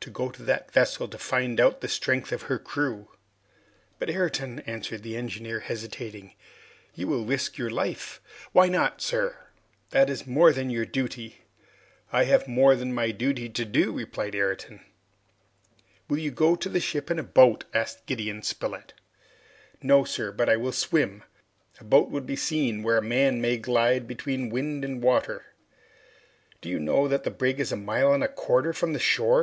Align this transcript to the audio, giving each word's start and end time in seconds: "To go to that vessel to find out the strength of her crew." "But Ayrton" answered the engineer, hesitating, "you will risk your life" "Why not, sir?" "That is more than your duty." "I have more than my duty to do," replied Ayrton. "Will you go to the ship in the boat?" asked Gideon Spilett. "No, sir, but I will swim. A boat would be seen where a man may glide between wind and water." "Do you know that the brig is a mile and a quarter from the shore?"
"To 0.00 0.10
go 0.10 0.28
to 0.28 0.42
that 0.42 0.70
vessel 0.72 1.08
to 1.08 1.16
find 1.16 1.58
out 1.58 1.80
the 1.80 1.88
strength 1.88 2.32
of 2.32 2.42
her 2.52 2.58
crew." 2.58 3.08
"But 3.98 4.10
Ayrton" 4.10 4.60
answered 4.66 5.02
the 5.02 5.16
engineer, 5.16 5.60
hesitating, 5.60 6.34
"you 6.92 7.08
will 7.08 7.24
risk 7.24 7.56
your 7.56 7.70
life" 7.70 8.20
"Why 8.52 8.68
not, 8.68 9.00
sir?" 9.00 9.38
"That 9.88 10.10
is 10.10 10.26
more 10.26 10.52
than 10.52 10.68
your 10.68 10.84
duty." 10.84 11.44
"I 12.12 12.24
have 12.24 12.46
more 12.46 12.76
than 12.76 12.92
my 12.92 13.10
duty 13.10 13.48
to 13.48 13.64
do," 13.64 13.90
replied 13.90 14.34
Ayrton. 14.34 14.84
"Will 16.10 16.18
you 16.18 16.30
go 16.30 16.56
to 16.56 16.68
the 16.68 16.78
ship 16.78 17.10
in 17.10 17.16
the 17.16 17.22
boat?" 17.22 17.64
asked 17.72 18.04
Gideon 18.04 18.42
Spilett. 18.42 18.92
"No, 19.80 20.04
sir, 20.04 20.30
but 20.30 20.50
I 20.50 20.56
will 20.56 20.72
swim. 20.72 21.24
A 21.80 21.84
boat 21.84 22.10
would 22.10 22.26
be 22.26 22.36
seen 22.36 22.82
where 22.82 22.98
a 22.98 23.02
man 23.02 23.40
may 23.40 23.56
glide 23.56 24.06
between 24.06 24.50
wind 24.50 24.84
and 24.84 25.02
water." 25.02 25.54
"Do 26.60 26.68
you 26.68 26.78
know 26.78 27.08
that 27.08 27.24
the 27.24 27.30
brig 27.30 27.58
is 27.60 27.72
a 27.72 27.76
mile 27.76 28.12
and 28.12 28.22
a 28.22 28.28
quarter 28.28 28.74
from 28.74 28.92
the 28.92 28.98
shore?" 28.98 29.32